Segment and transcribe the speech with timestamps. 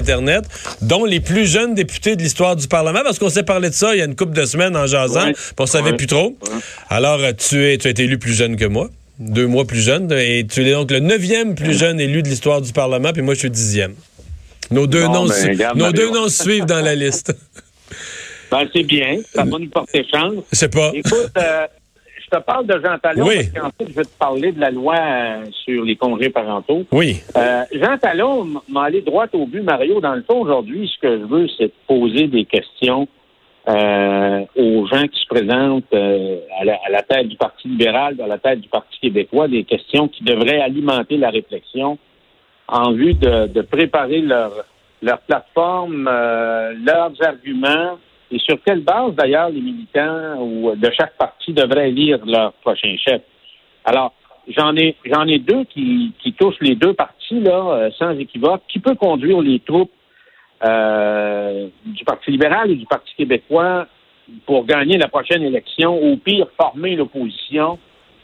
[0.00, 0.44] Internet,
[0.82, 3.94] dont les plus jeunes députés de l'histoire du Parlement, parce qu'on s'est parlé de ça
[3.94, 5.32] il y a une couple de semaines en jasant, Ouais.
[5.32, 5.96] puis on savait Ouais.
[5.96, 6.36] plus trop.
[6.88, 8.88] Alors, euh, tu, es, tu as été élu plus jeune que moi,
[9.18, 12.60] deux mois plus jeune, et tu es donc le neuvième plus jeune élu de l'histoire
[12.60, 13.94] du Parlement, puis moi, je suis dixième.
[14.70, 17.32] Nos deux, Bon, noms, ben, regarde, nos deux noms suivent dans la liste.
[18.50, 19.18] Ben, c'est bien.
[19.32, 20.34] Ça va nous porter chance.
[20.52, 20.90] Je sais pas.
[20.92, 21.66] Écoute, euh,
[22.32, 23.36] je te parle de Jean Talon Oui.
[23.52, 26.84] parce qu'ensuite, je vais te parler de la loi euh, sur les congés parentaux.
[26.92, 27.20] Oui.
[27.36, 30.00] Euh, Jean Talon m'a allé droit au but, Mario.
[30.00, 33.08] Dans le fond, aujourd'hui, ce que je veux, c'est poser des questions
[33.68, 38.26] euh, aux gens qui se présentent à, la, à la tête du Parti libéral, à
[38.26, 41.98] la tête du Parti québécois, des questions qui devraient alimenter la réflexion
[42.68, 44.52] en vue de, de préparer leur,
[45.02, 47.98] leur plateforme, leurs arguments,
[48.30, 52.94] et sur quelle base, d'ailleurs, les militants ou de chaque parti devraient élire leur prochain
[52.96, 53.22] chef?
[53.84, 54.12] Alors,
[54.48, 58.62] j'en ai j'en ai deux qui, qui touchent les deux partis, là, euh, sans équivoque.
[58.68, 59.90] Qui peut conduire les troupes
[60.64, 63.86] euh, du Parti libéral et du Parti québécois
[64.46, 67.78] pour gagner la prochaine élection, ou pire, former l'opposition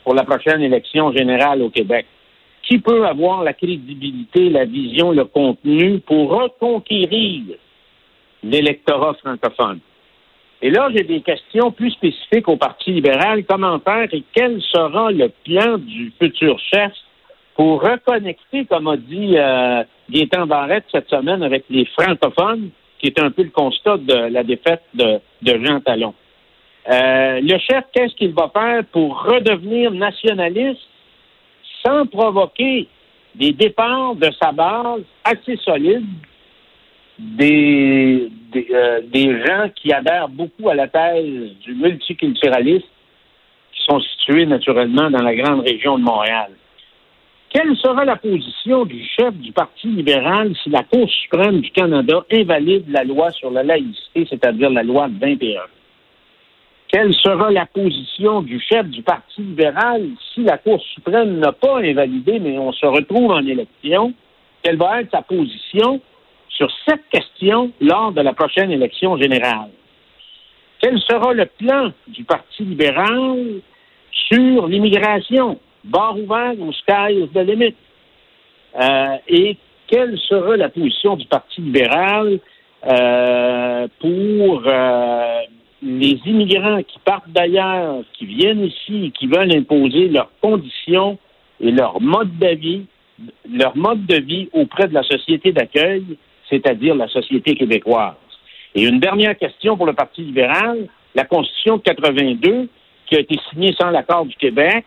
[0.05, 2.07] pour la prochaine élection générale au Québec?
[2.63, 7.43] Qui peut avoir la crédibilité, la vision, le contenu pour reconquérir
[8.45, 9.81] l'électorat francophone?
[10.67, 13.45] Et là, j'ai des questions plus spécifiques au Parti libéral.
[13.45, 16.91] Comment faire et quel sera le plan du futur chef
[17.55, 19.85] pour reconnecter, comme a dit euh,
[20.45, 24.83] Barrette cette semaine, avec les francophones, qui est un peu le constat de la défaite
[24.93, 26.15] de, de Jean Talon?
[26.91, 30.81] Euh, le chef, qu'est-ce qu'il va faire pour redevenir nationaliste
[31.87, 32.89] sans provoquer
[33.37, 36.07] des départs de sa base assez solides
[37.19, 42.87] des, des, euh, des gens qui adhèrent beaucoup à la thèse du multiculturalisme,
[43.73, 46.51] qui sont situés naturellement dans la grande région de Montréal.
[47.51, 52.25] Quelle sera la position du chef du Parti libéral si la Cour suprême du Canada
[52.33, 55.61] invalide la loi sur la laïcité, c'est-à-dire la loi de 21?
[56.89, 61.79] Quelle sera la position du chef du Parti libéral si la Cour suprême n'a pas
[61.79, 64.13] invalidé, mais on se retrouve en élection?
[64.63, 66.01] Quelle va être sa position
[66.57, 69.71] sur cette question lors de la prochaine élection générale.
[70.81, 73.61] Quel sera le plan du Parti libéral
[74.11, 75.59] sur l'immigration?
[75.85, 77.75] Barre ouverte ou sky is the limit?
[78.81, 79.57] Euh, et
[79.87, 82.41] quelle sera la position du Parti libéral
[82.87, 85.41] euh, pour euh,
[85.83, 91.19] les immigrants qui partent d'ailleurs, qui viennent ici, qui veulent imposer leurs conditions
[91.61, 92.87] et leur mode de vie,
[93.51, 96.05] leur mode de vie auprès de la société d'accueil,
[96.51, 98.15] c'est-à-dire la société québécoise.
[98.75, 102.69] Et une dernière question pour le Parti libéral, la Constitution de 82,
[103.07, 104.85] qui a été signée sans l'accord du Québec,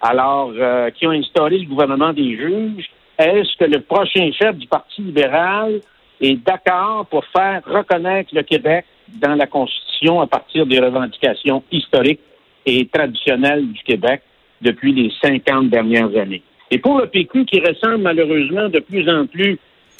[0.00, 4.66] alors euh, qui a instauré le gouvernement des juges, est-ce que le prochain chef du
[4.66, 5.80] Parti libéral
[6.20, 8.84] est d'accord pour faire reconnaître le Québec
[9.20, 12.20] dans la Constitution à partir des revendications historiques
[12.64, 14.22] et traditionnelles du Québec
[14.60, 16.42] depuis les 50 dernières années?
[16.70, 19.58] Et pour le PQ, qui ressemble malheureusement de plus en plus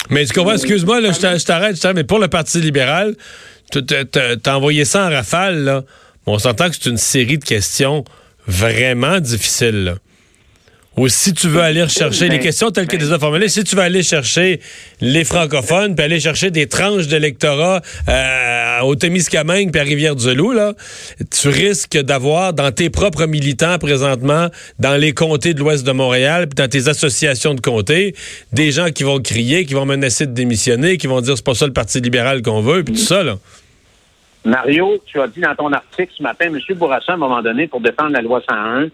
[0.09, 3.15] Mais tu comprends, excuse-moi, je t'a- je t'arrête, mais pour le Parti libéral,
[3.71, 5.83] t'as- envoyé ça en rafale, là.
[6.25, 8.03] On s'entend que c'est une série de questions
[8.47, 9.95] vraiment difficiles.
[10.97, 13.63] Ou si tu veux aller rechercher les Mais- questions telles que les as formulées, si
[13.63, 14.59] tu veux aller chercher
[14.99, 20.73] les francophones, puis aller chercher des tranches d'électorat euh, au Témiscamingue puis à Rivière-du-Loup, là,
[21.31, 24.47] tu risques d'avoir dans tes propres militants présentement,
[24.79, 28.15] dans les comtés de l'ouest de Montréal, puis dans tes associations de comtés,
[28.51, 31.53] des gens qui vont crier, qui vont menacer de démissionner, qui vont dire c'est pas
[31.53, 33.37] ça le Parti libéral qu'on veut, puis tout ça, là.
[34.45, 36.57] Mario, tu as dit dans ton article ce matin, M.
[36.75, 38.87] Bourassa, à un moment donné, pour défendre la loi 101,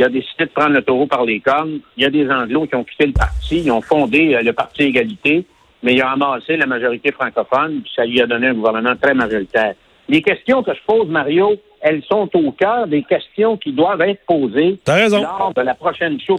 [0.00, 1.80] il a décidé de prendre le taureau par les cornes.
[1.96, 4.52] Il y a des Anglos qui ont quitté le parti, ils ont fondé euh, le
[4.54, 5.44] Parti Égalité,
[5.82, 9.12] mais il a amassé la majorité francophone, puis ça lui a donné un gouvernement très
[9.12, 9.74] majoritaire.
[10.08, 14.20] Les questions que je pose, Mario, elles sont au cœur des questions qui doivent être
[14.26, 15.22] posées raison.
[15.22, 16.38] lors de la prochaine show,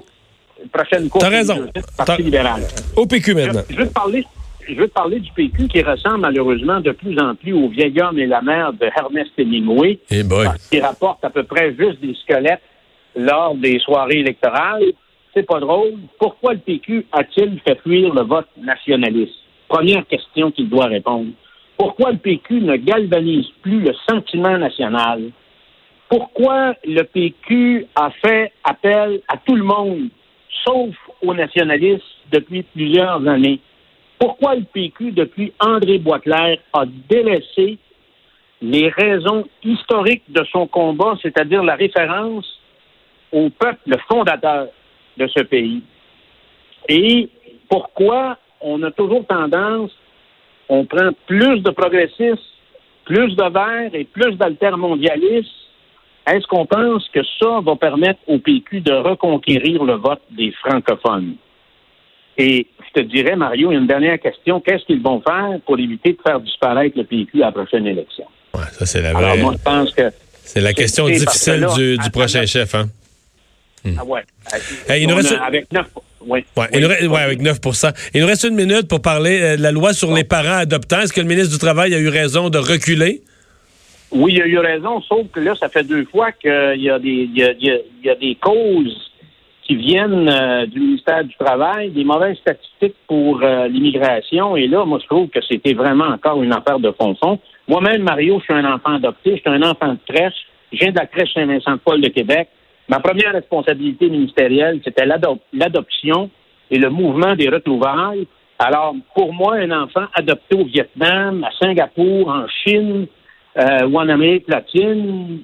[0.74, 1.66] prochaine course raison.
[1.74, 2.62] du Parti libéral.
[2.96, 3.62] Au PQ maintenant.
[3.70, 4.26] je veux te parler,
[4.68, 8.00] je veux te parler du PQ qui ressemble malheureusement de plus en plus au vieil
[8.02, 10.46] homme et la mère de Ernest Hemingway, Eh boy.
[10.46, 12.62] parce qu'il rapporte à peu près juste des squelettes
[13.16, 14.94] lors des soirées électorales.
[15.34, 15.94] C'est pas drôle.
[16.20, 19.42] Pourquoi le PQ a-t-il fait fuir le vote nationaliste?
[19.72, 21.32] première question qu'il doit répondre.
[21.78, 25.32] Pourquoi le PQ ne galvanise plus le sentiment national?
[26.10, 30.10] Pourquoi le PQ a fait appel à tout le monde,
[30.66, 33.62] sauf aux nationalistes, depuis plusieurs années?
[34.20, 37.78] Pourquoi le PQ, depuis André Boisclair, a délaissé
[38.62, 42.46] les raisons historiques de son combat, c'est-à-dire la référence
[43.32, 44.68] au peuple fondateur
[45.18, 45.82] de ce pays?
[46.90, 47.30] Et
[47.70, 49.92] pourquoi on a toujours tendance,
[50.70, 52.42] on prend plus de progressistes,
[53.06, 55.50] plus de verts et plus d'altermondialistes.
[56.28, 61.36] Est-ce qu'on pense que ça va permettre au PQ de reconquérir le vote des francophones?
[62.38, 64.62] Et je te dirais, Mario, une dernière question.
[64.62, 68.26] Qu'est-ce qu'ils vont faire pour éviter de faire disparaître le PQ à la prochaine élection?
[68.54, 69.42] Ouais, ça, c'est la Alors, vraie.
[69.42, 70.04] moi, je pense que.
[70.44, 72.86] C'est la question difficile là, du, du prochain chef, hein?
[73.98, 74.22] Ah ouais.
[74.88, 75.88] Hey, il nous On reste- a- Avec neuf.
[76.24, 76.44] Oui.
[76.56, 76.86] Ouais, Oui.
[76.86, 79.94] reste- ouais, avec 9% Il nous reste une minute pour parler euh, de la loi
[79.94, 81.00] sur les parents adoptants.
[81.02, 83.22] Est-ce que le ministre du Travail a eu raison de reculer?
[84.12, 87.00] Oui, il a eu raison, sauf que là, ça fait deux fois qu'il y a
[87.00, 89.10] des, y a, il y a- il y a des causes
[89.66, 94.56] qui viennent euh, du ministère du Travail, des mauvaises statistiques pour euh, l'immigration.
[94.58, 97.40] Et là, moi, je trouve que c'était vraiment encore une affaire de fond-fond.
[97.68, 100.34] Moi-même, Mario, je suis un enfant adopté, je suis un enfant de crèche.
[100.74, 102.50] Je viens de la crèche Saint-Vincent-de-Paul de Québec.
[102.92, 106.30] Ma première responsabilité ministérielle, c'était l'ado- l'adoption
[106.70, 108.28] et le mouvement des retrouvailles.
[108.60, 113.08] Alors, pour moi, un enfant adopté au Vietnam, à Singapour, en Chine
[113.58, 115.40] euh, ou en Amérique latine,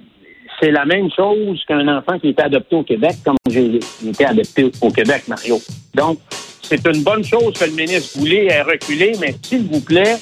[0.60, 4.70] c'est la même chose qu'un enfant qui était adopté au Québec, comme j'ai été adopté
[4.82, 5.58] au Québec, Mario.
[5.96, 6.20] Donc,
[6.62, 10.18] c'est une bonne chose que le ministre Boulay ait reculé, mais s'il vous plaît,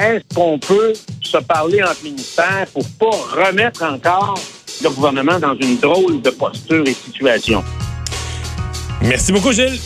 [0.00, 0.92] est-ce qu'on peut
[1.22, 4.38] se parler entre ministères pour pas remettre encore
[4.82, 7.62] le gouvernement dans une drôle de posture et situation?
[9.02, 9.78] Merci beaucoup, Gilles.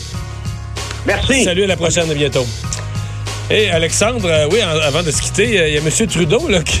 [1.05, 1.43] Merci.
[1.43, 2.45] Salut, à la prochaine, à bientôt.
[3.51, 6.07] Et Alexandre, euh, oui, en- avant de se quitter, euh, il y a M.
[6.07, 6.79] Trudeau, là, qui...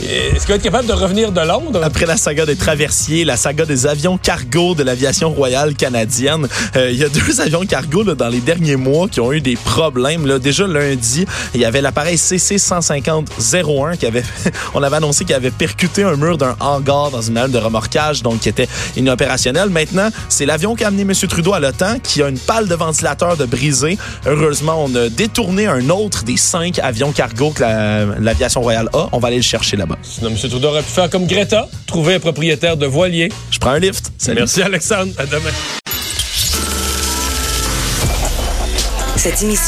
[0.00, 1.80] Est-ce qu'il va être capable de revenir de Londres?
[1.82, 6.46] Après la saga des traversiers, la saga des avions cargo de l'aviation royale canadienne,
[6.76, 9.40] euh, il y a deux avions cargo là, dans les derniers mois qui ont eu
[9.40, 10.24] des problèmes.
[10.26, 10.38] Là.
[10.38, 14.22] Déjà lundi, il y avait l'appareil CC-150-01 qui avait,
[14.74, 18.22] on avait annoncé qu'il avait percuté un mur d'un hangar dans une halle de remorquage,
[18.22, 19.68] donc qui était inopérationnel.
[19.68, 21.12] Maintenant, c'est l'avion qui a amené M.
[21.28, 23.98] Trudeau à l'OTAN qui a une pale de ventilateur de brisé.
[24.26, 29.08] Heureusement, on a détourné un autre des cinq avions cargo que la- l'aviation royale a.
[29.12, 30.00] On va aller le chercher là-bas.
[30.02, 30.36] Sinon, M.
[30.36, 33.30] Trudeau aurait pu faire comme Greta, trouver un propriétaire de voilier.
[33.50, 34.12] Je prends un lift.
[34.18, 34.40] Salut.
[34.40, 35.12] Merci, Alexandre.
[35.18, 35.50] À demain.
[39.16, 39.64] Cette émission